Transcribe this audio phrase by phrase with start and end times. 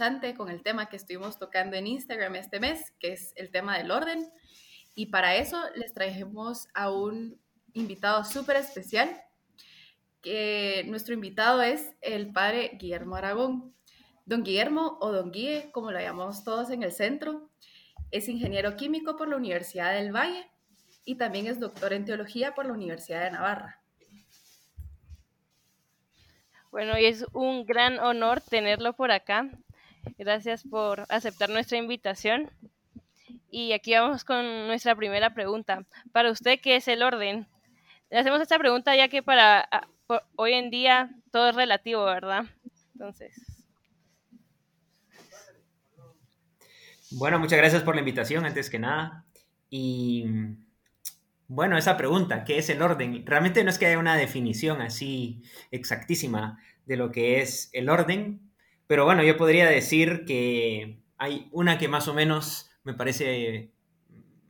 [0.00, 3.76] interesante con el tema que estuvimos tocando en Instagram este mes, que es el tema
[3.76, 4.30] del orden.
[4.94, 7.38] Y para eso les trajimos a un
[7.74, 9.22] invitado súper especial,
[10.22, 13.74] que nuestro invitado es el padre Guillermo Aragón.
[14.24, 17.50] Don Guillermo o Don Guille, como lo llamamos todos en el centro,
[18.10, 20.50] es ingeniero químico por la Universidad del Valle
[21.04, 23.82] y también es doctor en teología por la Universidad de Navarra.
[26.70, 29.50] Bueno, y es un gran honor tenerlo por acá.
[30.18, 32.50] Gracias por aceptar nuestra invitación.
[33.50, 35.84] Y aquí vamos con nuestra primera pregunta.
[36.12, 37.46] Para usted, ¿qué es el orden?
[38.10, 39.68] Le hacemos esta pregunta ya que para
[40.36, 42.44] hoy en día todo es relativo, ¿verdad?
[42.94, 43.34] Entonces.
[47.12, 49.24] Bueno, muchas gracias por la invitación, antes que nada.
[49.68, 50.26] Y
[51.48, 53.24] bueno, esa pregunta, ¿qué es el orden?
[53.26, 55.42] Realmente no es que haya una definición así
[55.72, 58.49] exactísima de lo que es el orden,
[58.90, 63.70] pero bueno, yo podría decir que hay una que más o menos me parece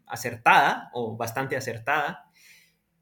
[0.06, 2.30] acertada o bastante acertada,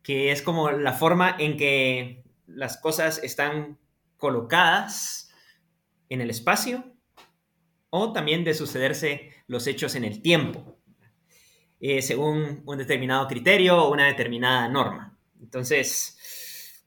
[0.02, 3.78] que es como la forma en que las cosas están
[4.16, 5.32] colocadas
[6.08, 6.92] en el espacio
[7.90, 10.80] o también de sucederse los hechos en el tiempo,
[11.78, 15.16] eh, según un determinado criterio o una determinada norma.
[15.40, 16.17] Entonces,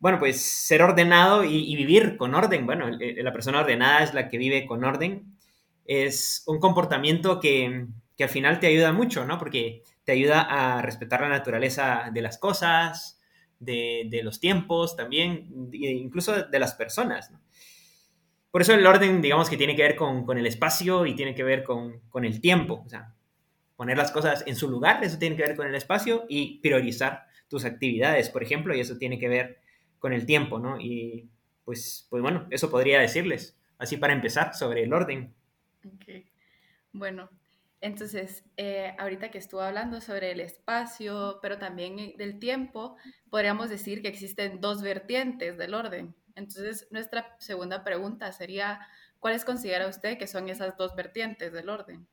[0.02, 4.40] bueno, pues ser ordenado y, vivir con orden, bueno, la persona ordenada es la que
[4.40, 5.38] vive con orden,
[5.86, 7.86] es un comportamiento que,
[8.20, 9.38] al final te ayuda mucho, ¿no?
[9.38, 13.20] Porque te ayuda a respetar la naturaleza de las cosas,
[13.60, 17.32] de, los tiempos también, incluso de las personas,
[18.50, 21.44] Por eso el orden, digamos que tiene que ver con, el espacio y tiene que
[21.44, 22.82] ver con, con, el tiempo.
[22.84, 23.14] O sea,
[23.76, 27.28] poner las cosas en su lugar, eso tiene que ver con el espacio y priorizar
[27.48, 29.62] tus actividades, por ejemplo, y eso tiene que ver
[30.02, 30.82] con el tiempo, ¿no?
[30.82, 31.30] Y
[31.64, 35.34] pues, pues bueno, eso podría decirles, así para empezar, sobre el orden.
[35.96, 36.30] Okay.
[36.92, 37.30] Bueno,
[37.80, 42.98] entonces, eh, ahorita que estuvo hablando sobre el espacio, pero también del tiempo,
[43.30, 46.14] podríamos decir que existen dos vertientes del orden.
[46.36, 48.80] Entonces, nuestra segunda pregunta sería,
[49.20, 52.08] ¿cuáles considera usted que son esas dos vertientes del orden?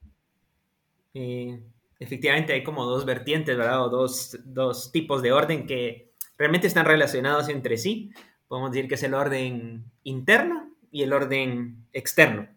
[1.13, 1.61] Eh,
[1.99, 3.85] efectivamente hay como dos vertientes, ¿verdad?
[3.85, 6.08] O dos, tipos de orden que
[6.39, 8.11] realmente están relacionados entre sí.
[8.47, 12.49] Podemos decir que es el orden interno y el orden externo.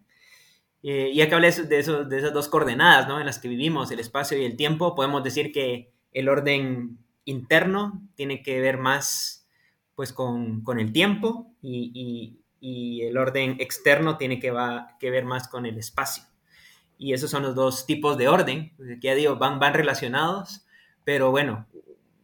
[0.82, 3.20] Eh, ya que hablé de, eso, de esas dos coordenadas ¿no?
[3.20, 8.02] en las que vivimos, el espacio y el tiempo, podemos decir que el orden interno
[8.16, 9.46] tiene que ver más
[9.94, 15.66] pues, con, el tiempo y, el orden externo tiene que, va, que ver más con
[15.66, 16.24] el espacio
[17.02, 20.64] y esos son los dos tipos de orden, que ya digo, van, van relacionados,
[21.02, 21.66] pero bueno,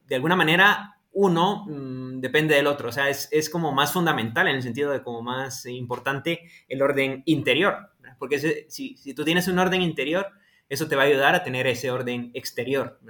[0.06, 4.46] de alguna manera uno mm, depende del otro, o sea, es, es, como más fundamental
[4.46, 7.90] en el sentido de como más importante el orden interior,
[8.20, 10.28] porque si, si, tú tienes un orden interior,
[10.68, 13.00] eso te va a ayudar a tener ese orden exterior.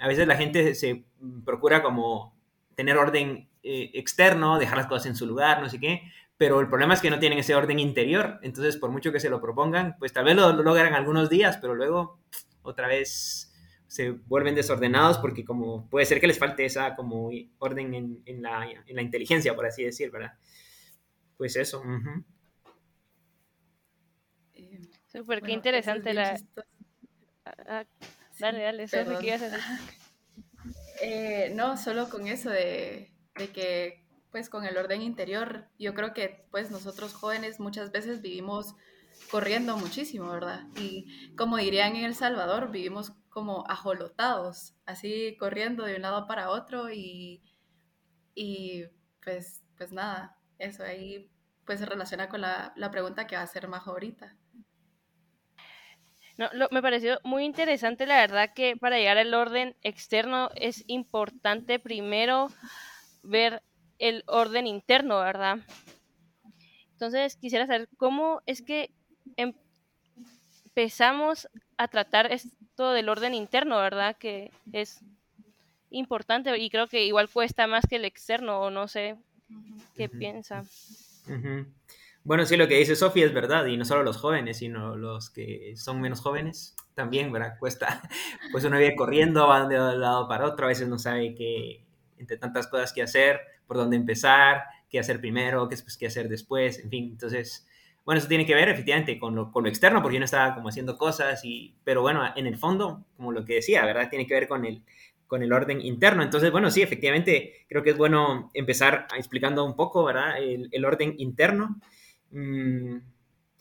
[0.00, 1.04] A veces la gente se
[1.44, 2.36] procura como
[2.74, 6.02] tener orden eh, externo, dejar las cosas en su lugar, no sé qué,
[6.36, 9.30] pero el problema es que no tienen ese orden interior, entonces por mucho que se
[9.30, 12.18] lo propongan, pues tal vez lo, logran algunos días, pero luego
[12.62, 13.55] otra vez
[13.96, 17.94] se vuelven desordenados porque como puede ser que les falte esa como orden
[18.26, 18.68] en, la,
[19.00, 20.34] inteligencia, por así decir, ¿verdad?
[21.38, 21.82] Pues eso.
[25.10, 26.38] Súper, qué interesante la...
[27.46, 27.84] Ah, ah,
[28.38, 29.80] dale, dale, eso es que ibas a
[31.00, 36.12] eh, no, solo con eso de, de que pues con el orden interior, yo creo
[36.12, 38.74] que pues nosotros jóvenes muchas veces vivimos
[39.30, 40.64] corriendo muchísimo, ¿verdad?
[40.76, 46.50] Y como dirían en El Salvador, vivimos como ajolotados, así corriendo de un lado para
[46.50, 47.42] otro y,
[48.34, 48.84] y
[49.22, 51.30] pues, pues nada, eso ahí
[51.64, 54.36] pues se relaciona con la, la pregunta que va a hacer Majo ahorita.
[56.38, 61.78] No, me pareció muy interesante, la verdad, que para llegar al orden externo es importante
[61.78, 62.48] primero
[63.22, 63.62] ver
[63.98, 65.58] el orden interno, ¿verdad?
[66.92, 68.92] Entonces quisiera saber cómo es que
[69.36, 74.16] empezamos a tratar esto del orden interno, ¿verdad?
[74.16, 75.00] Que es
[75.90, 79.16] importante y creo que igual cuesta más que el externo, o no sé
[79.96, 80.64] qué piensa.
[82.24, 85.30] Bueno, sí, lo que dice Sofía es verdad, y no solo los jóvenes, sino los
[85.30, 87.56] que son menos jóvenes también, ¿verdad?
[87.58, 88.02] Cuesta,
[88.52, 91.84] pues uno viene corriendo, va de un lado para otro, a veces no sabe qué,
[92.18, 96.80] entre tantas cosas que hacer, por dónde empezar, qué hacer primero, qué, qué hacer después,
[96.80, 97.68] en fin, entonces,
[98.06, 100.68] bueno, eso tiene que ver efectivamente con lo, con lo externo, porque uno estaba como
[100.68, 104.08] haciendo cosas, y, pero bueno, en el fondo, como lo que decía, ¿verdad?
[104.08, 104.84] Tiene que ver con el,
[105.26, 106.22] con el orden interno.
[106.22, 110.38] Entonces, bueno, sí, efectivamente, creo que es bueno empezar explicando un poco, ¿verdad?
[110.40, 111.80] El, orden interno.
[112.30, 112.98] Mm,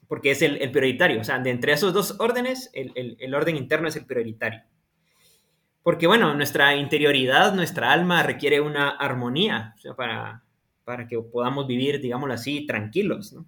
[0.07, 1.21] porque es el, prioritario.
[1.21, 4.61] O sea, de entre esos dos órdenes, el, orden interno es el prioritario.
[5.81, 10.43] Porque, bueno, nuestra interioridad, nuestra alma requiere una armonía para,
[10.83, 13.33] para que podamos vivir, digámoslo así, tranquilos.
[13.33, 13.47] ¿no?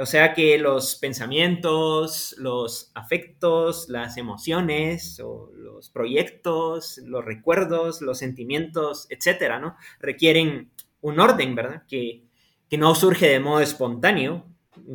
[0.00, 9.06] O sea que los pensamientos, los afectos, las emociones, los proyectos, los recuerdos, los sentimientos,
[9.10, 9.76] etcétera, ¿no?
[9.98, 10.70] Requieren
[11.02, 11.82] un orden, ¿verdad?
[11.86, 12.24] Que,
[12.70, 14.46] que no surge de modo espontáneo,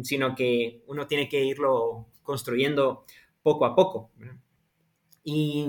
[0.02, 3.06] sino que uno tiene que irlo construyendo
[3.44, 4.10] poco a poco.
[5.24, 5.68] Y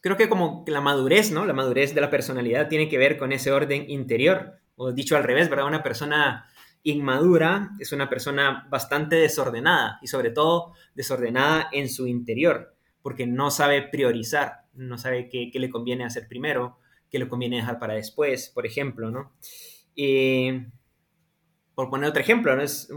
[0.00, 1.44] creo que como la madurez, ¿no?
[1.44, 5.24] La madurez de la personalidad tiene que ver con ese orden interior, o dicho al
[5.24, 5.66] revés, ¿verdad?
[5.66, 6.46] Una persona
[6.82, 13.50] inmadura es una persona bastante desordenada y sobre todo desordenada en su interior, porque no
[13.50, 16.78] sabe priorizar, no sabe qué, le conviene hacer primero,
[17.10, 19.32] qué le conviene dejar para después, por ejemplo, ¿no?
[21.74, 22.62] por poner otro ejemplo, ¿no?
[22.62, 22.88] es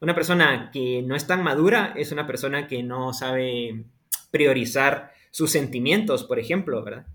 [0.00, 3.84] una persona que no es tan madura es una persona que no sabe
[4.30, 7.06] priorizar sus sentimientos, por ejemplo, ¿verdad?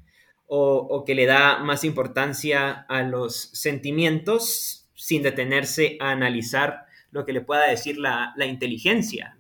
[0.47, 7.31] O que le da más importancia a los sentimientos sin detenerse a analizar lo que
[7.31, 9.38] le pueda decir la, inteligencia.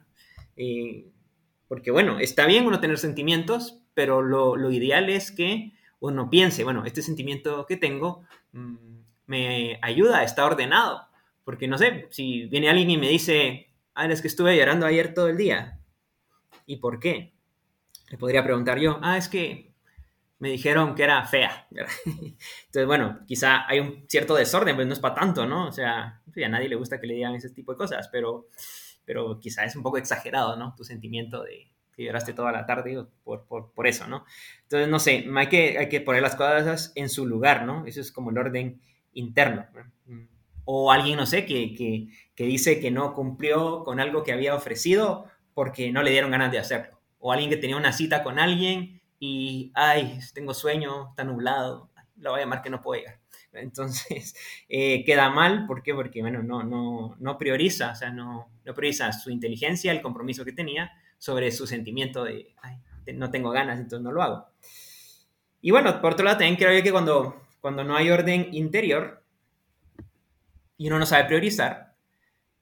[0.55, 1.05] Eh,
[1.67, 6.85] porque bueno, está bien uno tener sentimientos, pero lo, ideal es que uno piense, bueno,
[6.85, 8.23] este sentimiento que tengo
[8.53, 8.77] mm,
[9.25, 11.07] me ayuda, está ordenado.
[11.43, 15.13] Porque no sé, si viene alguien y me dice, ah, es que estuve llorando ayer
[15.13, 15.77] todo el día.
[16.65, 17.33] ¿Y por qué?
[18.09, 19.68] Le podría preguntar yo, ah, es que
[20.39, 21.67] me dijeron que era fea.
[22.05, 25.67] Entonces, bueno, quizá hay un cierto desorden, pues no es para tanto, ¿no?
[25.67, 28.47] O sea, a nadie le gusta que le digan ese tipo de cosas, pero,
[29.05, 30.73] pero quizá es un poco exagerado, ¿no?
[30.75, 34.23] Tu sentimiento de que lloraste toda la tarde por, por, por eso, ¿no?
[34.63, 37.85] Entonces, no sé, hay que, hay que poner las cosas en su lugar, ¿no?
[37.85, 38.81] Eso es como el orden
[39.11, 39.65] interno.
[40.63, 44.55] O alguien, no sé, que, que, que dice que no cumplió con algo que había
[44.55, 47.01] ofrecido porque no le dieron ganas de hacerlo.
[47.17, 52.31] O alguien que tenía una cita con alguien y, ay, tengo sueño, está nublado, lo
[52.31, 53.19] voy a llamar que no puedo llegar.
[53.53, 54.35] Entonces,
[54.69, 55.93] eh, queda mal, ¿por qué?
[55.93, 60.45] Porque, bueno, no, no, no prioriza, o sea, no, no prioriza su inteligencia, el compromiso
[60.45, 62.77] que tenía sobre su sentimiento de, ay,
[63.13, 64.47] no tengo ganas, entonces no lo hago.
[65.61, 69.23] Y bueno, por otro lado, también creo que cuando, cuando no hay orden interior
[70.77, 71.88] y uno no sabe priorizar,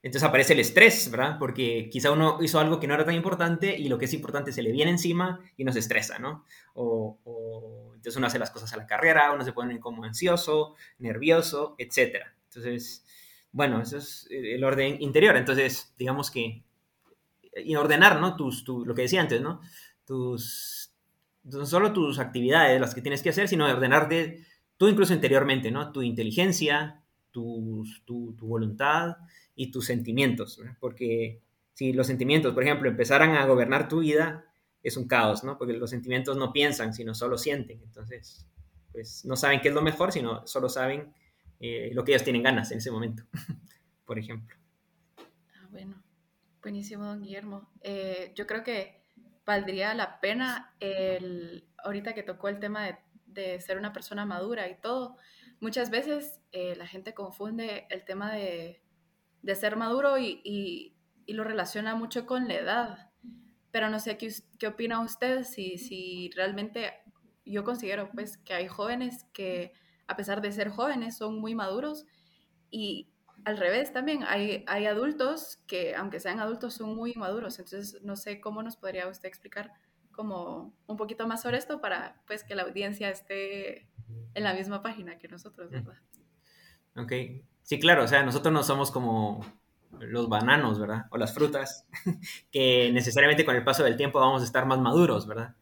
[0.02, 1.36] entonces aparece el estrés, ¿verdad?
[1.38, 4.52] Porque quizá uno hizo algo que no era tan importante y lo que es importante
[4.52, 6.44] se le viene encima y nos estresa, ¿no?
[6.74, 11.74] O, entonces uno hace las cosas a la carrera, uno se pone como ansioso, nervioso,
[11.78, 12.26] etc.
[12.44, 13.04] Entonces,
[13.50, 15.36] bueno, eso es el orden interior.
[15.36, 16.62] Entonces, digamos que
[17.64, 18.36] y ordenar, ¿no?
[18.36, 19.60] Tus, lo que decía antes, ¿no?
[20.06, 20.92] Tus,
[21.44, 24.44] no solo tus actividades, las que tienes que hacer, sino ordenarte
[24.76, 25.92] tú incluso interiormente, ¿no?
[25.92, 27.02] Tu inteligencia,
[28.06, 29.16] tu, voluntad,
[29.54, 31.42] y tus sentimientos, porque
[31.74, 34.44] si los sentimientos, por ejemplo, empezaran a gobernar tu vida,
[34.82, 35.58] es un caos, ¿no?
[35.58, 37.80] Porque los sentimientos no piensan, sino solo sienten.
[37.82, 38.46] Entonces,
[38.92, 41.12] pues no saben qué es lo mejor, sino solo saben
[41.60, 43.24] eh, lo que ellos tienen ganas en ese momento,
[44.06, 44.56] por ejemplo.
[45.18, 46.02] Ah, bueno,
[46.62, 47.68] buenísimo, don Guillermo.
[47.82, 49.02] Eh, yo creo que
[49.44, 54.80] valdría la pena el, ahorita que tocó el tema de ser una persona madura y
[54.80, 55.16] todo,
[55.60, 58.82] muchas veces eh, la gente confunde el tema de
[59.42, 60.94] de ser maduro y,
[61.26, 63.10] lo relaciona mucho con la edad.
[63.70, 66.94] Pero no sé qué, qué opina usted si, si realmente
[67.44, 69.74] yo considero pues que hay jóvenes que
[70.06, 72.06] a pesar de ser jóvenes son muy maduros
[72.70, 73.10] y
[73.44, 77.58] al revés también hay, hay adultos que aunque sean adultos son muy maduros.
[77.58, 79.74] Entonces no sé cómo nos podría usted explicar
[80.12, 83.90] como un poquito más sobre esto para pues que la audiencia esté
[84.38, 85.94] en la misma página que nosotros, ¿verdad?
[86.96, 87.12] Ok,
[87.68, 89.44] Sí, claro, o sea, nosotros no somos como
[90.00, 91.04] los bananos, ¿verdad?
[91.10, 91.86] O las frutas,
[92.50, 95.54] que necesariamente con el paso del tiempo vamos a estar más maduros, ¿verdad?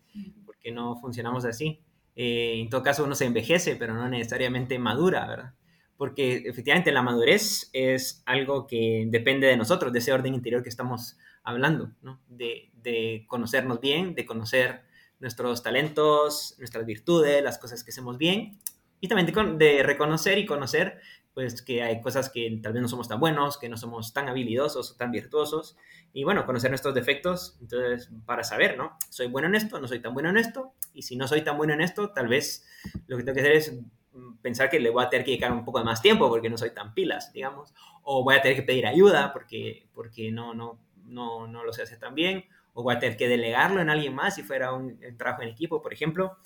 [0.45, 1.81] Porque no funcionamos así.
[2.15, 5.55] Eh, en todo caso, uno se envejece, pero no necesariamente madura, ¿verdad?
[5.97, 10.69] Porque efectivamente la madurez es algo que depende de nosotros, de ese orden interior que
[10.69, 12.21] estamos hablando, ¿no?
[12.29, 14.83] De, de conocernos bien, de conocer
[15.19, 18.59] nuestros talentos, nuestras virtudes, las cosas que hacemos bien,
[19.01, 21.01] y también de, reconocer y conocer
[21.35, 24.27] pues que hay cosas que tal vez no somos tan buenos, que no somos tan
[24.27, 25.77] habilidosos o tan virtuosos.
[26.15, 28.97] Y bueno, conocer nuestros defectos, entonces, para saber, ¿no?
[29.11, 29.79] ¿Soy bueno en esto?
[29.79, 30.73] ¿No soy tan bueno en esto?
[30.95, 32.67] Y si no soy tan bueno en esto, tal vez
[33.07, 33.79] lo que tengo que hacer es
[34.15, 36.57] mm, pensar que le voy a tener que dedicar un poco más tiempo porque no
[36.57, 37.75] soy tan pilas, digamos.
[38.03, 41.83] O voy a tener que pedir ayuda porque, porque no, no, no, no lo sé
[41.83, 42.47] hacer tan bien.
[42.79, 45.81] O voy a tener que delegarlo en alguien más si fuera un trabajo en equipo,
[45.81, 46.37] por ejemplo.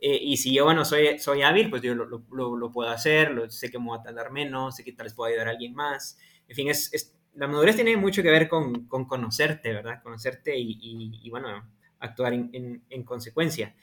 [0.00, 3.32] Eh, y si yo, bueno, soy, soy hábil, pues yo lo, lo, lo puedo hacer,
[3.50, 5.74] sé que me voy a tardar menos, sé que tal vez puedo ayudar a alguien
[5.74, 6.18] más.
[6.48, 10.02] En fin, es, es, la madurez tiene mucho que ver con, con conocerte, ¿verdad?
[10.02, 10.78] Conocerte y,
[11.22, 11.48] y, bueno,
[12.00, 13.74] actuar en, en, consecuencia.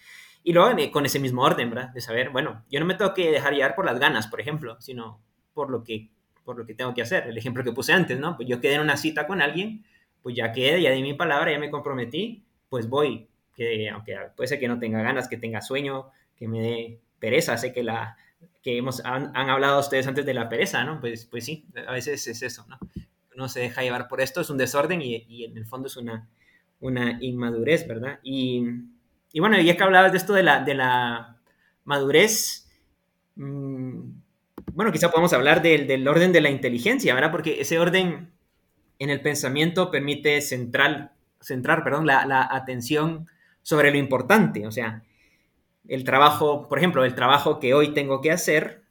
[0.44, 1.90] Y luego con ese mismo orden, ¿verdad?
[1.90, 4.80] De saber, bueno, yo no me tengo que dejar llevar por las ganas, por ejemplo,
[4.82, 5.22] sino
[5.54, 6.10] por lo que,
[6.44, 7.28] por lo que tengo que hacer.
[7.28, 8.36] El ejemplo que puse antes, ¿no?
[8.36, 9.86] Pues yo quedé en una cita con alguien,
[10.24, 14.48] pues ya quedé, ya di mi palabra, ya me comprometí, pues voy, que aunque puede
[14.48, 18.18] ser que no tenga ganas, que tenga sueño, que me dé pereza, sé que la
[18.62, 21.00] que hemos, han, hablado ustedes antes de la pereza, ¿no?
[21.02, 22.80] Pues, pues sí, a veces es eso, ¿no?
[23.36, 25.98] Uno se deja llevar por esto, es un desorden y, y en el fondo es
[25.98, 26.30] una,
[26.80, 28.20] una inmadurez, ¿verdad?
[28.24, 28.64] Y,
[29.34, 31.38] y, bueno, ya que hablabas de esto de la, de la
[31.84, 32.70] madurez,
[33.36, 34.02] mmm,
[34.74, 37.32] bueno, quizá podemos hablar del, del, orden de la inteligencia, ¿verdad?
[37.32, 38.33] Porque ese orden
[39.04, 43.28] en el pensamiento permite centrar, centrar perdón, la, la atención
[43.62, 45.04] sobre lo importante, o sea,
[45.88, 48.84] el trabajo, por ejemplo, el trabajo que hoy tengo que hacer,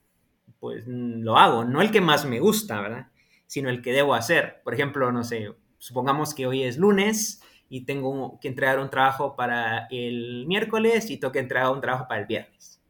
[0.61, 3.09] pues mm, lo hago, no el que más me gusta, ¿verdad?
[3.47, 4.61] Sino el que debo hacer.
[4.62, 9.35] Por ejemplo, no sé, supongamos que hoy es lunes y tengo que entregar un trabajo
[9.37, 12.81] para el miércoles y tengo que entregar un trabajo para el viernes.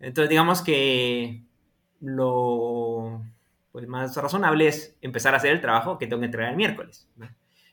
[0.00, 1.42] Entonces, digamos que
[2.00, 3.22] lo
[3.72, 7.08] pues, más razonable es empezar a hacer el trabajo que tengo que entregar el miércoles.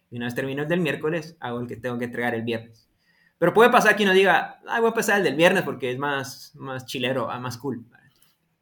[0.10, 2.90] Y una vez termino el del miércoles, hago el que tengo que entregar el viernes.
[3.38, 5.98] Pero puede pasar que uno diga, ay, voy a pasar el del viernes porque es
[5.98, 7.86] más, más chilero, ah, más cool.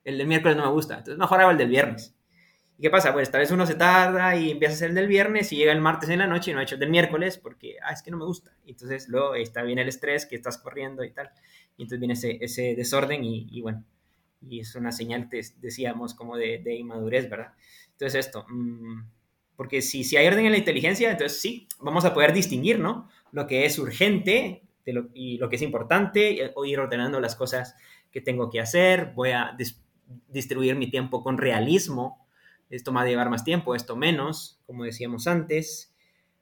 [0.03, 2.15] El del miércoles no me gusta, entonces mejor hago el del viernes.
[2.77, 3.13] ¿Y qué pasa?
[3.13, 5.71] Pues tal vez uno se tarda y empieza a hacer el del viernes y llega
[5.71, 8.01] el martes en la noche y no ha hecho el del miércoles porque, ah, es
[8.01, 8.51] que no me gusta.
[8.65, 11.29] Entonces luego está bien el estrés que estás corriendo y tal.
[11.77, 13.85] Y entonces viene ese, ese desorden y, y, bueno,
[14.47, 17.53] y es una señal, te decíamos, como de, de inmadurez, ¿verdad?
[17.91, 19.03] Entonces esto, mmm,
[19.55, 23.09] porque si, si hay orden en la inteligencia, entonces sí, vamos a poder distinguir, ¿no?
[23.31, 24.63] Lo que es urgente
[25.13, 27.75] y lo que es importante, o ir ordenando las cosas
[28.11, 29.57] que tengo que hacer, voy a
[30.27, 32.27] distribuir mi tiempo con realismo,
[32.69, 35.93] esto va a llevar más tiempo, esto menos, como decíamos antes,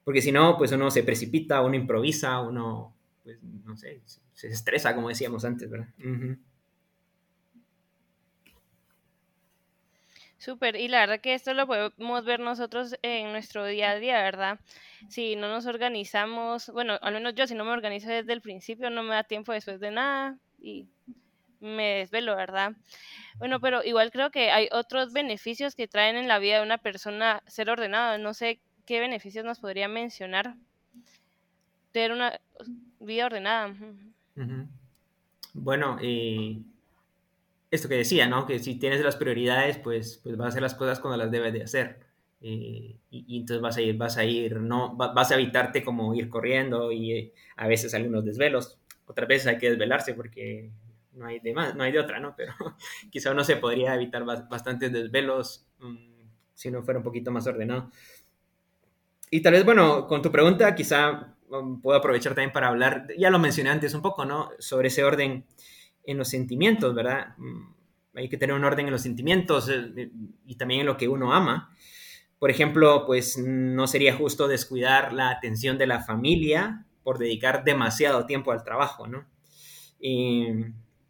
[0.04, 4.02] porque si no, pues uno se precipita, uno improvisa, uno, pues no sé,
[4.34, 5.88] se estresa, como decíamos antes, ¿verdad?
[10.44, 14.22] Súper, y la verdad que esto lo podemos ver nosotros en nuestro día a día,
[14.22, 14.60] ¿verdad?
[15.08, 18.90] Si no nos organizamos, bueno, al menos yo si no me organizo desde el principio
[18.90, 20.86] no me da tiempo después de nada y
[21.62, 22.74] me desvelo, ¿verdad?
[23.38, 26.78] Bueno, pero igual creo que hay otros beneficios que traen en la vida de una
[26.78, 28.18] persona ser ordenado.
[28.18, 30.56] No sé qué beneficios nos podría mencionar
[31.94, 32.38] tener una
[33.00, 33.74] vida ordenada.
[35.54, 36.58] Bueno, eh,
[37.74, 38.46] esto que decía, ¿no?
[38.46, 41.54] Que si tienes las prioridades, pues, pues vas a hacer las cosas cuando las debes
[41.54, 42.00] de hacer.
[42.40, 46.30] Eh, y, entonces vas a ir, vas a ir, no, vas a evitarte como ir
[46.30, 48.78] corriendo y eh, a veces algunos desvelos.
[49.08, 50.70] Otras veces hay que desvelarse porque
[51.14, 52.36] no hay de más, no hay de otra, ¿no?
[52.38, 52.54] Pero
[53.10, 55.98] quizá uno se podría evitar bastantes desvelos um,
[56.54, 57.90] si uno fuera un poquito más ordenado.
[59.32, 63.32] Y tal vez, bueno, con tu pregunta quizá um, puedo aprovechar también para hablar, ya
[63.32, 64.52] lo mencioné antes un poco, ¿no?
[64.60, 65.46] Sobre ese orden
[66.04, 67.36] en los sentimientos, ¿verdad?
[67.38, 67.74] Mm,
[68.16, 70.12] hay que tener un orden en los sentimientos eh,
[70.46, 71.76] y también en lo que uno ama.
[72.40, 78.26] Por ejemplo, pues no sería justo descuidar la atención de la familia por dedicar demasiado
[78.26, 79.26] tiempo al trabajo, ¿no?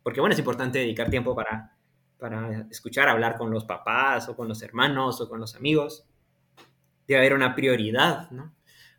[0.03, 1.75] porque bueno, es importante dedicar tiempo para,
[2.19, 6.05] para escuchar, hablar con los papás o con los hermanos o con los amigos.
[7.07, 8.53] Debe haber una prioridad, ¿no?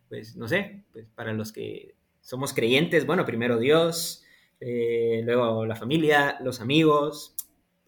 [0.09, 4.24] Pues no sé, pues para los que somos creyentes, bueno, primero Dios,
[4.67, 7.37] eh, luego la familia, los amigos,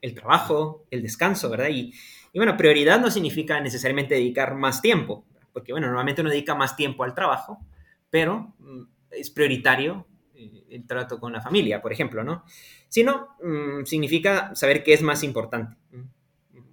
[0.03, 1.69] el trabajo, el descanso, ¿verdad?
[1.71, 1.95] Y,
[2.35, 6.77] y, bueno, prioridad no significa necesariamente dedicar más tiempo, porque bueno, normalmente uno dedica más
[6.77, 7.65] tiempo al trabajo,
[8.11, 12.45] pero mm, es prioritario eh, el trato con la familia, por ejemplo, ¿no?
[12.89, 15.79] Sino, mm, significa saber qué es más importante.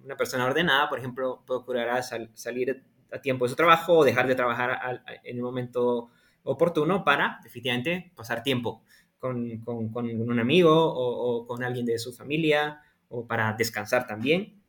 [0.04, 4.34] Una persona ordenada, por ejemplo, procurará salir a tiempo de su trabajo o dejar de
[4.34, 6.10] trabajar en el momento
[6.42, 8.82] oportuno para, efectivamente, pasar tiempo
[9.24, 14.60] con, un amigo o, con alguien de su familia o para descansar también.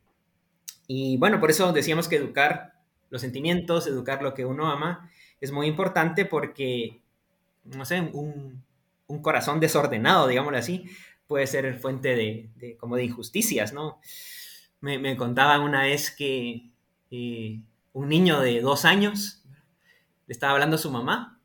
[0.86, 2.72] Y bueno, por eso decíamos que educar
[3.10, 5.10] los sentimientos, educar lo que uno ama,
[5.42, 7.02] es muy importante porque,
[7.64, 8.64] no sé, un,
[9.20, 10.86] corazón desordenado, digámoslo así,
[11.26, 14.00] puede ser fuente de, como de injusticias, ¿no?
[14.80, 16.70] Me, me contaban una vez que
[17.10, 17.60] eh,
[17.92, 19.42] un niño de dos años
[20.26, 21.35] le estaba hablando a su mamá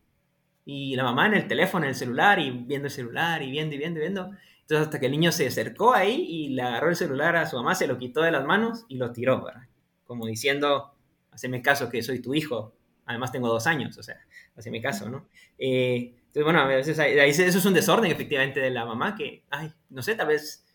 [0.65, 3.75] y la mamá en el teléfono, en el celular, y viendo el celular, y viendo,
[3.75, 4.31] y viendo, y viendo.
[4.61, 7.57] Entonces hasta que el niño se acercó ahí y le agarró el celular a su
[7.57, 9.63] mamá, se lo quitó de las manos y lo tiró, ¿verdad?
[10.05, 10.95] Como diciendo,
[11.31, 12.73] haceme caso que soy tu hijo,
[13.05, 14.17] además tengo dos años, o sea,
[14.55, 15.27] haceme caso, ¿no?
[15.57, 16.97] Eh, entonces, bueno, a veces
[17.39, 20.65] eso es un desorden efectivamente de la mamá que, ay, no sé, tal vez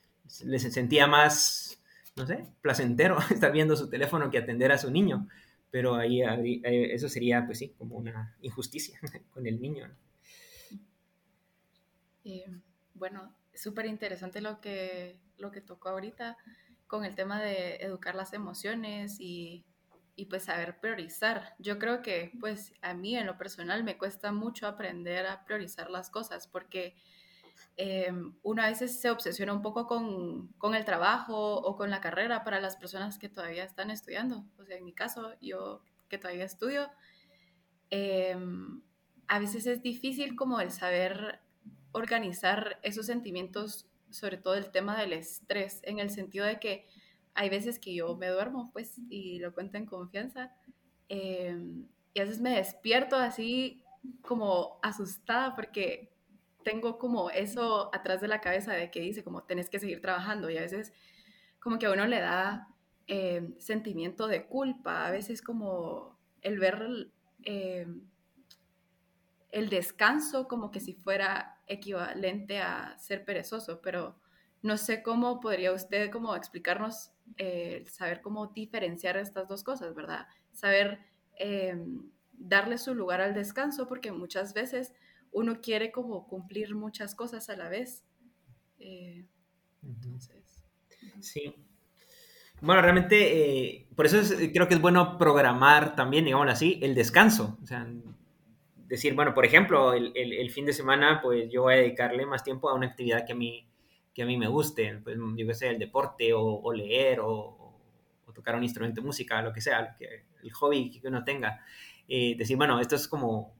[0.44, 1.80] les sentía más,
[2.16, 5.26] no sé, placentero estar viendo su teléfono que atender a su niño
[5.76, 8.98] pero ahí, eh, eso sería, pues sí, como una injusticia
[9.30, 9.94] con el niño.
[12.24, 12.46] Eh,
[12.94, 16.38] bueno, súper interesante lo que, lo que tocó ahorita
[16.86, 19.66] con el tema de educar las emociones y,
[20.14, 21.54] y, pues saber priorizar.
[21.58, 25.90] Yo creo que pues a mí en lo personal me cuesta mucho aprender a priorizar
[25.90, 26.96] las cosas porque
[27.76, 32.44] eh, uno veces se obsesiona un poco con, con, el trabajo o con la carrera
[32.44, 34.44] para las personas que todavía están estudiando.
[34.58, 36.90] O sea, en mi caso, yo que todavía estudio,
[37.90, 38.36] eh,
[39.28, 41.40] a veces es difícil como el saber
[41.92, 46.86] organizar esos sentimientos, sobre todo el tema del estrés, en el sentido de que
[47.34, 50.54] hay veces que yo me duermo, pues, y lo cuento en confianza,
[51.08, 53.82] em, y a veces me despierto así
[54.22, 56.15] como asustada porque
[56.66, 60.50] tengo como eso atrás de la cabeza de que dice como tenés que seguir trabajando
[60.50, 60.92] y a veces
[61.60, 62.66] como que a uno le da
[63.06, 67.12] em, sentimiento de culpa, a veces como el ver
[67.44, 68.02] em,
[69.52, 74.16] el descanso como que si fuera equivalente a ser perezoso, pero
[74.60, 80.26] no sé cómo podría usted como explicarnos, eh, saber cómo diferenciar estas dos cosas, ¿verdad?
[80.50, 80.98] Saber
[82.32, 84.94] darle su lugar al descanso, porque muchas veces
[85.32, 88.04] uno quiere como cumplir muchas cosas a la vez.
[88.78, 89.26] Eh,
[89.82, 90.62] entonces.
[91.20, 91.54] Sí.
[92.60, 94.18] Bueno, realmente, eh, por eso
[94.52, 97.58] creo que es bueno programar también, digamos así, el descanso.
[97.62, 97.86] O sea,
[98.88, 102.42] decir, bueno, por ejemplo, el, el, fin de semana, pues yo voy a dedicarle más
[102.44, 103.68] tiempo a una actividad que a mí,
[104.14, 107.62] que a mí me guste, pues yo qué sé, el deporte o, leer o,
[108.34, 111.60] tocar un instrumento de música, lo que sea, que, el hobby que uno tenga.
[112.06, 113.54] Eh, decir, bueno, esto es como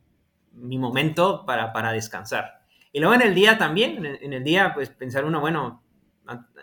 [0.56, 2.60] mi momento para, para descansar.
[2.92, 5.82] Y luego en el día también, en el, día, pues pensar uno, bueno,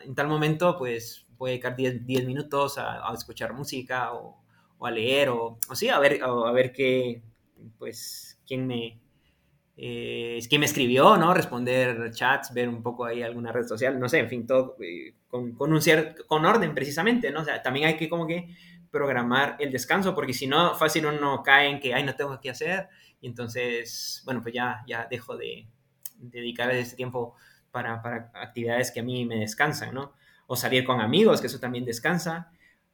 [0.03, 4.43] en tal momento, pues voy a dedicar 10, minutos a, escuchar música o,
[4.77, 7.21] o, a leer o, o sí, a ver, a ver qué,
[7.77, 8.99] pues, quién me,
[9.75, 11.33] eh, quién me escribió, ¿no?
[11.33, 15.15] Responder chats, ver un poco ahí alguna red social, no sé, en fin, todo eh,
[15.33, 17.41] con, con, un cierto, con orden precisamente, ¿no?
[17.41, 18.55] O sea, también hay que como que
[18.91, 22.51] programar el descanso, porque si no, fácil uno cae en que, ay, no tengo que
[22.51, 22.87] hacer,
[23.19, 25.65] y entonces, bueno, pues ya, ya dejo de,
[26.19, 27.33] dedicar ese tiempo
[27.71, 30.13] para, para, actividades que a mí me descansan, ¿no?
[30.45, 32.51] O salir con amigos, que eso también descansa.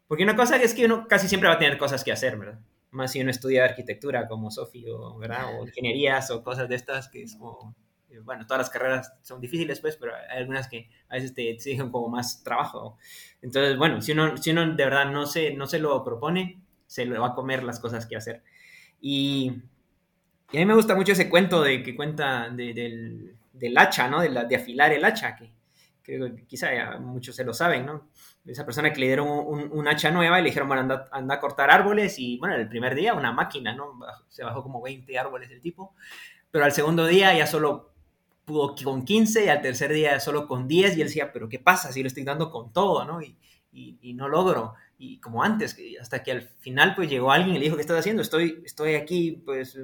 [0.08, 2.62] Porque una cosa es que uno casi siempre va a tener cosas que hacer, ¿verdad?
[2.92, 5.60] más si uno estudia arquitectura como Sofi o, ¿verdad?
[5.60, 7.76] o ingenierías o cosas de estas, que es como,
[8.24, 11.92] bueno, todas las carreras son difíciles, pues, pero hay algunas que a veces te exigen
[11.92, 12.98] como más trabajo.
[13.42, 17.06] Entonces, bueno, si uno, si uno de verdad no se, no se lo propone, se
[17.06, 18.44] lo va a comer las cosas que hacer.
[19.02, 19.54] Y,
[20.52, 24.22] y a mí me gusta mucho ese cuento de que cuenta del, del, hacha, ¿no?
[24.22, 25.52] De, la, de afilar el hacha, que
[26.02, 28.10] creo que quizá muchos se lo saben, ¿no?
[28.52, 31.40] esa persona que le dieron un, hacha nueva y le dijeron, bueno, anda, anda, a
[31.40, 34.00] cortar árboles y bueno, el primer día una máquina, ¿no?
[34.28, 35.94] Se bajó como 20 árboles el tipo,
[36.50, 37.92] pero al segundo día ya solo
[38.50, 41.60] pudo con 15 y al tercer día solo con 10 y él decía, pero ¿qué
[41.60, 43.22] pasa si lo estoy dando con todo, ¿no?
[43.22, 43.38] Y,
[43.72, 47.66] y, no logro, y como antes, hasta que al final pues llegó alguien y le
[47.66, 48.24] dijo, ¿qué estás haciendo?
[48.24, 49.78] Estoy, estoy aquí pues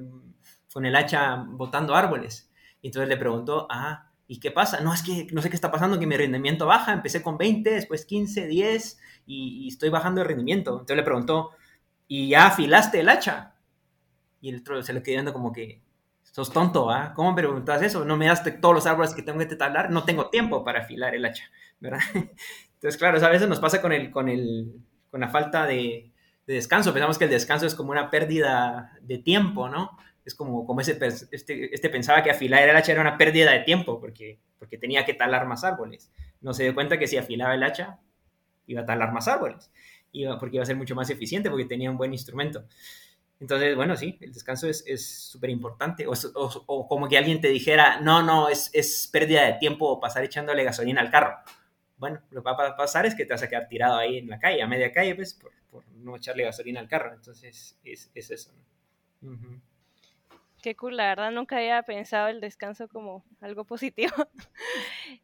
[0.74, 2.50] con el hacha botando árboles.
[2.82, 4.80] Y entonces le preguntó, ah, ¿Y qué pasa?
[4.82, 6.94] No, es que no sé qué está pasando, que mi rendimiento baja.
[6.94, 10.72] Empecé con 20, después 15, 10 y, estoy bajando de rendimiento.
[10.72, 11.52] Entonces le preguntó,
[12.08, 13.56] ¿y ya afilaste el hacha?
[14.42, 15.82] Y el otro se le quedó viendo como que,
[16.36, 17.14] sos tonto, ¿ah?
[17.16, 18.04] ¿Cómo me preguntas eso?
[18.04, 21.16] No me das todos los árboles que tengo que talar, no tengo tiempo para afilar
[21.16, 21.46] el hacha,
[21.80, 22.00] ¿verdad?
[22.74, 24.74] Entonces, claro, a veces nos pasa con, el, con, el,
[25.10, 26.12] con la falta de,
[26.46, 26.92] de descanso.
[26.92, 29.98] Pensamos que el descanso es como una pérdida de tiempo, ¿no?
[30.26, 31.00] es como, como ese,
[31.32, 35.06] este, este pensaba que afilar el hacha era una pérdida de tiempo porque, porque tenía
[35.06, 36.12] que talar más árboles.
[36.42, 38.00] No se dio cuenta que si afilaba el hacha
[38.68, 39.72] iba a talar más árboles,
[40.12, 42.66] iba, porque iba a ser mucho más eficiente porque tenía un buen instrumento.
[43.40, 46.08] Entonces, bueno, sí, el descanso es súper importante.
[46.08, 50.24] O, o, como que alguien te dijera, no, no, es, es pérdida de tiempo pasar
[50.24, 51.38] echándole gasolina al carro.
[51.98, 54.30] Bueno, lo que va a pasar es que te vas a quedar tirado ahí en
[54.30, 57.14] la calle, a media calle, pues, por, por no echarle gasolina al carro.
[57.14, 58.52] Entonces, es, es eso.
[58.54, 59.62] ¿no?
[60.62, 64.14] Qué cool, la verdad nunca había pensado el descanso como algo positivo.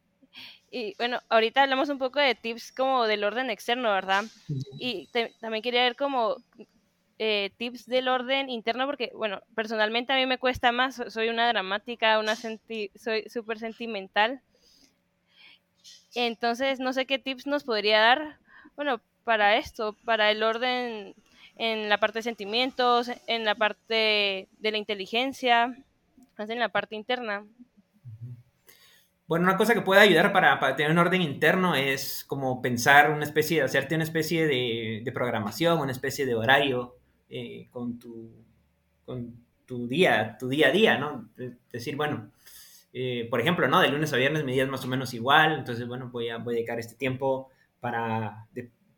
[0.70, 4.24] y bueno, ahorita hablamos un poco de tips como del orden externo, ¿verdad?
[4.78, 5.08] Y
[5.40, 6.36] también quería ver como
[7.18, 11.48] eh, tips del orden interno, porque, bueno, personalmente a mí me cuesta más, soy una
[11.48, 12.90] dramática, una soy
[13.28, 14.40] súper sentimental.
[16.14, 18.38] Entonces, no sé qué tips nos podría dar,
[18.76, 21.14] bueno, para esto, para el orden
[21.56, 25.76] en la parte de sentimientos, en la parte de la inteligencia,
[26.38, 27.44] en la parte interna.
[29.26, 33.24] Bueno, una cosa que puede ayudar para, tener un orden interno es como pensar una
[33.24, 36.96] especie, hacerte una especie de, programación, una especie de horario
[37.34, 38.44] eh, con, tu,
[39.06, 41.30] con tu día, tu día a día, ¿no?
[41.72, 42.30] decir, bueno,
[42.92, 43.80] eh, por ejemplo, ¿no?
[43.80, 46.36] De lunes a viernes mi día es más o menos igual, entonces, bueno, voy a,
[46.36, 47.48] voy a dedicar este tiempo
[47.80, 48.48] para,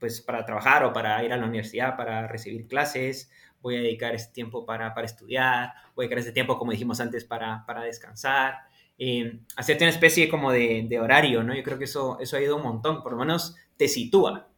[0.01, 3.31] pues, para trabajar o para ir a la universidad, para recibir clases,
[3.63, 6.99] voy a dedicar este tiempo para, para estudiar, voy a dedicar este tiempo, como dijimos
[6.99, 8.57] antes, para, para descansar,
[8.99, 11.55] eh, hacerte una especie como de, horario, ¿no?
[11.55, 14.49] Yo creo que eso, eso ha ido un montón, por lo menos te sitúa.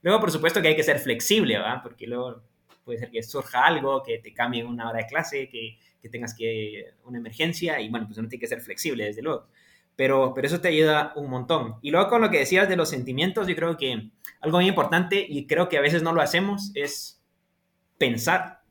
[0.00, 1.82] Luego, por supuesto que hay que ser flexible, ¿verdad?
[1.82, 2.42] Porque luego
[2.86, 6.34] puede ser que surja algo, que te cambie una hora de clase, que, que tengas
[6.34, 9.48] que una emergencia y bueno, pues uno tiene que ser flexible, desde luego.
[9.96, 11.76] Pero, pero eso te ayuda un montón.
[11.82, 15.26] Y luego con lo que decías de los sentimientos, yo creo que algo muy importante
[15.28, 17.20] y creo que a veces no lo hacemos es
[17.98, 18.62] pensar,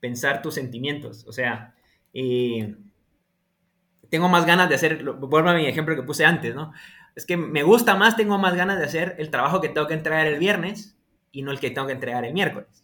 [0.00, 1.24] pensar tus sentimientos.
[1.28, 1.74] O sea,
[2.12, 2.74] eh,
[4.10, 6.72] tengo más ganas de hacer, vuelvo a mi ejemplo que puse antes, ¿no?
[7.14, 9.94] Es que me gusta más, tengo más ganas de hacer el trabajo que tengo que
[9.94, 10.98] entregar el viernes
[11.30, 12.81] y no el que tengo que entregar el miércoles.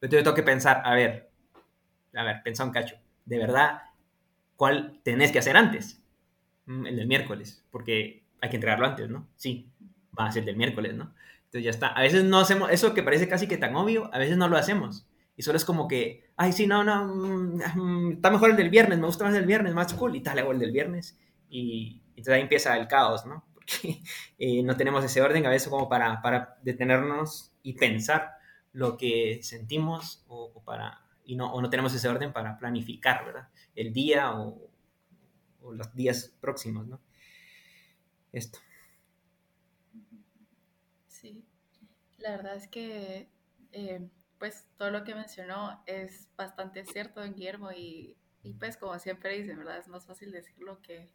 [0.00, 1.30] Entonces yo tengo que pensar, a ver,
[2.14, 3.82] a ver, pensá un cacho, de verdad,
[4.56, 6.02] ¿cuál tenés que hacer antes?
[6.66, 9.28] Mm, el del miércoles, porque hay que entregarlo antes, ¿no?
[9.36, 9.70] Sí,
[10.18, 11.14] va a ser del miércoles, ¿no?
[11.44, 11.88] Entonces ya está.
[11.88, 14.56] A veces no hacemos, eso que parece casi que tan obvio, a veces no lo
[14.56, 15.06] hacemos.
[15.36, 18.98] Y solo es como que, ay, sí, no, no, mm, está mejor el del viernes,
[18.98, 21.18] me gusta más el viernes, más cool, y tal, hago el del viernes.
[21.50, 23.44] Y entonces ahí empieza el caos, ¿no?
[23.54, 24.02] Porque
[24.38, 28.39] eh, no tenemos ese orden a veces como para, para detenernos y pensar
[28.72, 33.48] lo que sentimos o, para, y no, o no tenemos ese orden para planificar, ¿verdad?
[33.74, 34.70] El día o,
[35.72, 37.00] los días próximos, ¿no?
[38.32, 38.58] Esto.
[41.06, 41.44] Sí,
[42.18, 43.28] la verdad es que
[43.72, 48.98] eh, pues todo lo que mencionó es bastante cierto en Guillermo y, y, pues como
[48.98, 49.78] siempre dicen, ¿verdad?
[49.78, 51.10] Es más fácil decirlo que,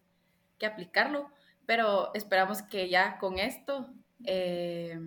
[0.60, 1.32] que aplicarlo,
[1.65, 3.89] pero esperamos que ya con esto,
[4.26, 5.00] eh,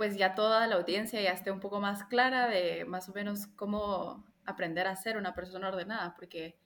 [0.00, 3.46] pues ya toda la audiencia ya esté un poco más clara de más o menos
[3.48, 6.58] cómo aprender a ser una persona ordenada, porque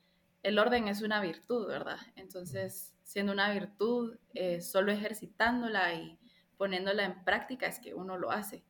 [0.45, 1.97] el orden es una virtud, ¿verdad?
[2.15, 6.17] Entonces, siendo una virtud, eh, solo ejercitándola y
[6.57, 8.63] poniéndola en práctica es que uno lo hace.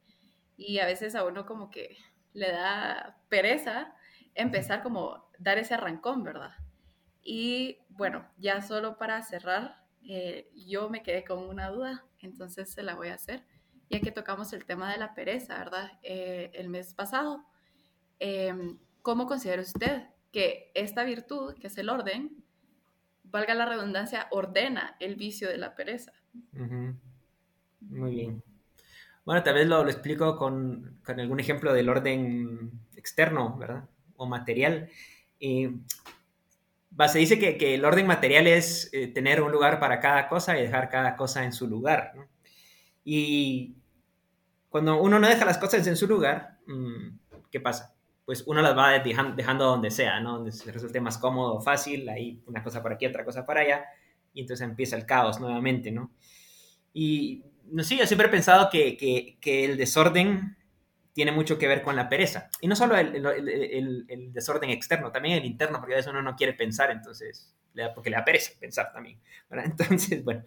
[0.57, 1.99] Y a veces a uno como que
[2.33, 3.95] le da pereza
[4.35, 6.55] empezar como dar ese arrancón, ¿verdad?
[7.21, 12.83] Y bueno, ya solo para cerrar, eh, yo me quedé con una duda, entonces se
[12.83, 13.45] la voy a hacer,
[13.95, 15.93] ya que tocamos el tema de la pereza, ¿verdad?
[16.03, 17.45] Eh, el mes pasado.
[18.19, 20.03] Em, ¿Cómo considera usted
[20.33, 22.45] que esta virtud, que es el orden,
[23.23, 26.13] valga la redundancia, ordena el vicio de la pereza.
[27.81, 28.43] Muy bien.
[29.25, 33.89] Bueno, tal vez lo, explico con, con, algún ejemplo del orden externo, ¿verdad?
[34.17, 34.89] O material.
[35.41, 40.59] se dice que, que, el orden material es eh, tener un lugar para cada cosa
[40.59, 42.13] y dejar cada cosa en su lugar.
[42.15, 42.29] ¿no?
[43.05, 43.77] Y
[44.75, 47.95] cuando uno no deja las cosas en su lugar, mm, ¿qué pasa?
[48.25, 50.39] pues uno las va dejando, donde sea, ¿no?
[50.39, 53.85] Donde se resulte más cómodo, fácil, ahí una cosa por aquí, otra cosa para allá,
[54.33, 56.11] y entonces empieza el caos nuevamente, ¿no?
[56.93, 60.57] Y, no sé, yo siempre he pensado que, que, el desorden
[61.13, 62.51] tiene mucho que ver con la pereza.
[62.61, 66.21] Y no solo el, el, el, desorden externo, también el interno, porque a veces uno
[66.21, 67.55] no quiere pensar, entonces,
[67.95, 69.21] porque le da pereza pensar también.
[69.49, 69.67] ¿verdad?
[69.71, 70.43] Entonces, bueno,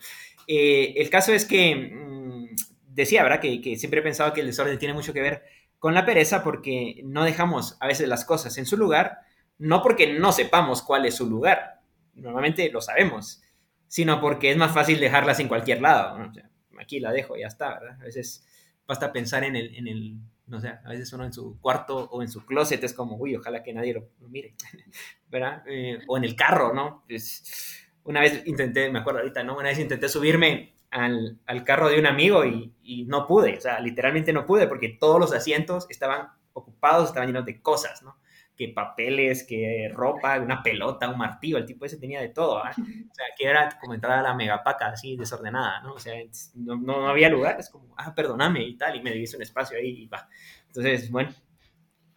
[0.48, 3.40] eh, el caso es que, mm, decía, ¿verdad?
[3.40, 5.44] Que, siempre he pensado que el desorden tiene mucho que ver
[5.80, 9.20] con la pereza porque no dejamos a veces las cosas en su lugar,
[9.60, 11.80] no porque no sepamos cuál es su lugar,
[12.16, 13.44] normalmente lo sabemos,
[13.88, 16.32] sino porque es más fácil dejarlas en cualquier lado.
[16.80, 18.02] aquí la dejo, ya está, ¿verdad?
[18.02, 18.46] A veces
[18.88, 20.16] basta pensar en el, en el,
[20.48, 23.36] no sé, a veces uno en su cuarto o en su closet es como, uy,
[23.36, 24.56] ojalá que nadie lo, mire,
[25.30, 25.64] ¿verdad?
[25.68, 27.04] Eh, o en el carro, ¿no?
[27.08, 29.56] Pues, una vez intenté, me acuerdo ahorita, ¿no?
[29.56, 32.74] Una vez intenté subirme al, al carro de un amigo y,
[33.08, 37.46] no pude, o sea, literalmente no pude porque todos los asientos estaban ocupados, estaban llenos
[37.46, 38.18] de cosas, ¿no?
[38.56, 42.72] Que papeles, que ropa, una pelota, un martillo, el tipo ese tenía de todo, ¿ah?
[42.72, 45.94] O sea, que era como entrar a la megapaca así desordenada, ¿no?
[45.94, 46.16] O sea,
[46.56, 49.78] no, no había lugar, es como, ah, perdóname y tal, y me diviso un espacio
[49.78, 50.28] ahí y va.
[50.68, 51.32] Entonces, bueno,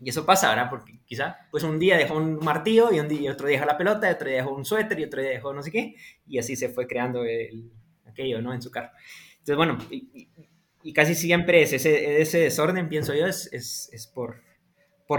[0.02, 0.70] y eso pasa, ¿verdad?
[0.70, 3.76] Porque quizá, pues un día dejó un martillo y, un día, otro día dejó la
[3.76, 5.94] pelota, otro día dejó un suéter y otro día dejó no sé qué,
[6.26, 7.70] y así se fue creando el,
[8.10, 8.52] aquello, ¿no?
[8.52, 8.90] En su carro.
[9.38, 14.42] Entonces, bueno, y, casi siempre es ese, desorden, pienso yo, es, por,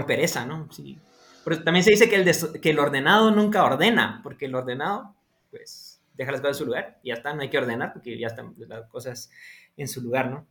[0.06, 0.70] pereza, ¿no?
[0.72, 0.98] Sí.
[1.44, 5.14] Pero también se dice que el, que el ordenado nunca ordena, porque el ordenado,
[5.50, 8.18] pues, deja las cosas en su lugar y ya está, no hay que ordenar porque
[8.18, 9.30] ya están las cosas
[9.76, 10.46] en su lugar, ¿no?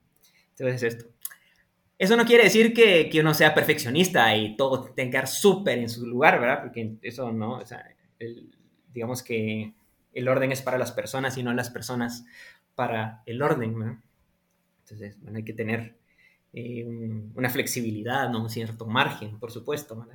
[0.49, 1.05] Entonces, esto.
[1.97, 6.05] Eso no quiere decir que, que uno sea perfeccionista y todo tenga súper en su
[6.07, 6.61] lugar, ¿verdad?
[6.61, 7.85] Porque eso no, o sea,
[8.91, 9.73] digamos que
[10.13, 12.25] el orden es para las personas y no las personas
[12.75, 14.01] para el orden.
[14.83, 15.97] Entonces, hay que tener
[16.53, 16.85] eh,
[17.35, 18.43] una flexibilidad, ¿no?
[18.43, 20.05] un cierto margen, por supuesto.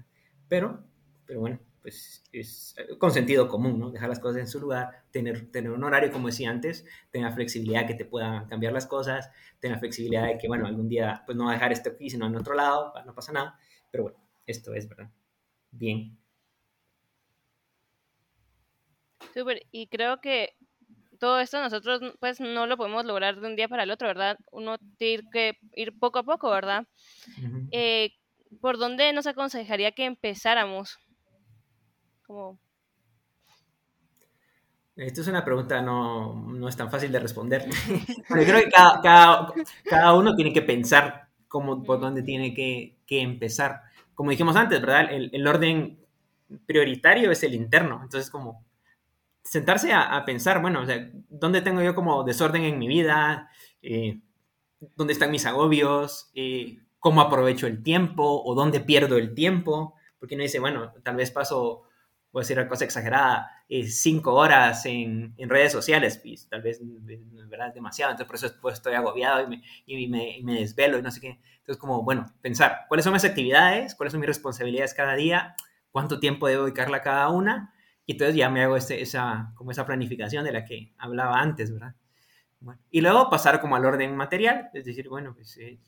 [0.48, 0.84] Pero,
[1.24, 3.90] pero bueno, pues es con sentido común, ¿no?
[3.90, 7.86] Dejar las cosas en su lugar, tener, tener un horario, como decía antes, tener flexibilidad
[7.86, 9.30] que te puedan cambiar las cosas,
[9.60, 12.26] tener flexibilidad de que, bueno, algún día pues no va a dejar esto aquí, sino
[12.26, 13.58] en otro lado, no pasa nada,
[13.90, 15.10] pero bueno, esto es, ¿verdad?
[15.70, 16.18] Bien.
[19.34, 20.54] Súper, y creo que
[21.18, 24.38] todo esto nosotros pues no lo podemos lograr de un día para el otro, ¿verdad?
[24.50, 26.86] Uno tiene que ir poco a poco, ¿verdad?
[27.72, 28.12] eh,
[28.60, 30.98] ¿Por dónde nos aconsejaría que empezáramos?
[32.26, 32.58] Como...
[34.96, 37.66] Esto es una pregunta no, no es tan fácil de responder.
[38.28, 42.96] Pero creo que cada, cada, cada, uno tiene que pensar cómo, por dónde tiene que,
[43.06, 43.82] que empezar.
[44.14, 45.12] Como dijimos antes, ¿verdad?
[45.12, 45.98] El, el, orden
[46.64, 48.00] prioritario es el interno.
[48.02, 48.64] Entonces, como
[49.46, 50.86] sentarse a, pensar, bueno, o
[51.28, 53.48] ¿dónde tengo yo como desorden en mi vida?
[53.80, 54.20] Eh,
[54.96, 56.30] ¿Dónde están mis agobios?
[56.34, 58.42] Eh, ¿Cómo aprovecho el tiempo?
[58.44, 59.94] ¿O dónde pierdo el tiempo?
[60.18, 61.84] Porque uno dice, bueno, tal vez paso
[62.32, 66.80] voy a decir una cosa exagerada, eh, cinco horas en, redes sociales, pues, tal vez
[66.82, 67.68] ¿verdad?
[67.68, 71.02] es demasiado, entonces por eso estoy agobiado y me, y, me, y me, desvelo y
[71.02, 71.40] no sé qué.
[71.60, 73.94] Entonces, como, bueno, pensar, ¿cuáles son mis actividades?
[73.94, 75.56] ¿Cuáles son mis responsabilidades cada día?
[75.90, 77.72] ¿Cuánto tiempo debo dedicarle a cada una?
[78.06, 81.72] Y entonces ya me hago este, esa, como esa planificación de la que hablaba antes,
[81.72, 81.94] ¿verdad?
[82.60, 85.78] Bueno, y luego pasar como al orden material, es decir, bueno, pues eh,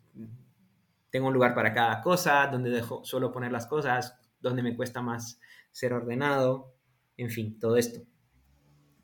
[1.11, 5.01] tengo un lugar para cada cosa, donde dejo, suelo poner las cosas, donde me cuesta
[5.01, 5.41] más
[5.73, 6.75] ser ordenado,
[7.17, 8.01] en fin, todo esto.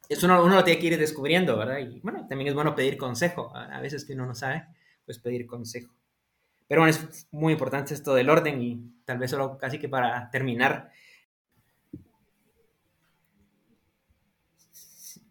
[0.09, 1.79] Eso uno, uno, lo tiene que ir descubriendo, ¿verdad?
[1.79, 3.57] Y bueno, también es bueno pedir consejo.
[3.57, 4.67] A veces que uno no sabe,
[5.07, 5.95] pues pedir consejo.
[6.67, 10.31] Pero bueno, es muy importante esto del orden y tal vez solo casi que para
[10.31, 10.91] terminar.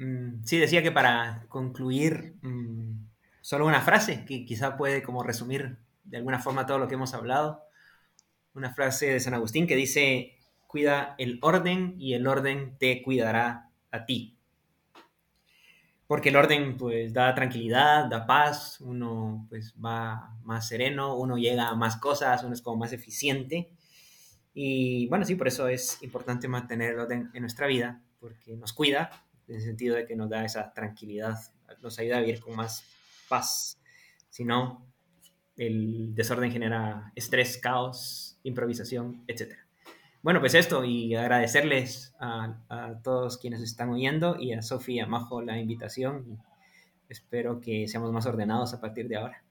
[0.03, 3.07] Mm, sí, decía que para concluir, mm,
[3.41, 7.13] solo una frase que quizá puede como resumir de alguna forma todo lo que hemos
[7.13, 7.63] hablado.
[8.53, 10.37] Una frase de San Agustín que dice,
[10.67, 14.37] cuida el orden y el orden te cuidará a ti.
[16.07, 21.69] Porque el orden pues da tranquilidad, da paz, uno pues va más sereno, uno llega
[21.69, 23.71] a más cosas, uno es como más eficiente.
[24.53, 28.73] Y bueno, sí, por eso es importante mantener el orden en nuestra vida, porque nos
[28.73, 29.09] cuida,
[29.53, 31.37] en el sentido de que nos da esa tranquilidad,
[31.81, 32.83] nos ayuda a vivir con más
[33.29, 33.79] paz.
[34.29, 34.83] Si no,
[35.57, 39.53] el desorden genera estrés, caos, improvisación, etc.
[40.23, 45.43] Bueno, pues esto, y agradecerles a, a todos quienes están oyendo y a Sofía Majo
[45.43, 46.39] la invitación.
[47.07, 49.43] Espero que seamos más ordenados a partir de ahora.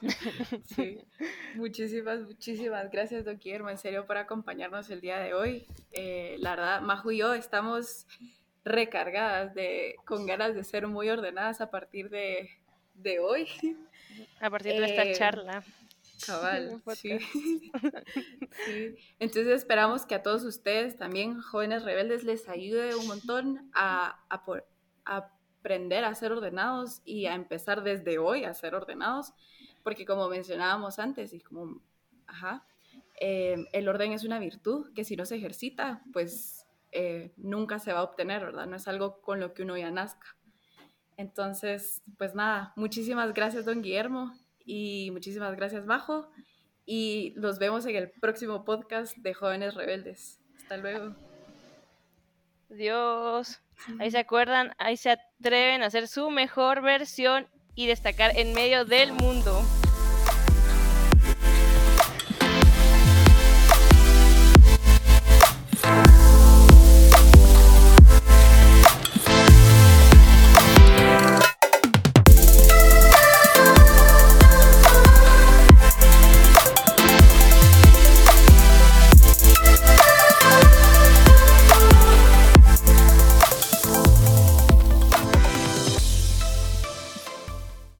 [0.64, 0.98] Sí,
[1.56, 5.66] muchísimas, muchísimas gracias, don Guillermo, en serio, por acompañarnos el día de hoy.
[5.92, 8.06] Eh, la verdad, Majo y yo estamos
[8.64, 12.50] recargadas de, con ganas de ser muy ordenadas a partir de,
[12.94, 13.48] de hoy.
[14.40, 15.62] A partir de esta Eh, charla.
[16.26, 17.18] Cabal, sí.
[18.66, 18.94] Sí.
[19.18, 24.44] Entonces esperamos que a todos ustedes, también jóvenes rebeldes, les ayude un montón a, a
[24.44, 24.66] por-
[25.04, 29.32] a aprender a ser ordenados y a empezar desde hoy a ser ordenados,
[29.82, 31.80] porque como mencionábamos antes, y como,
[32.26, 32.66] ajá,
[33.20, 37.92] eh, el orden es una virtud que si no se ejercita, pues eh, nunca se
[37.92, 38.66] va a obtener, ¿verdad?
[38.66, 40.36] No es algo con lo que uno ya nazca.
[41.16, 44.32] Entonces, pues nada, muchísimas gracias, don Guillermo,
[44.64, 46.30] y muchísimas gracias, Majo,
[46.86, 50.40] y los vemos en el próximo podcast de Jóvenes Rebeldes.
[50.56, 51.14] Hasta luego.
[52.70, 53.60] Dios.
[53.98, 58.84] Ahí se acuerdan, ahí se atreven a hacer su mejor versión y destacar en medio
[58.84, 59.62] del mundo.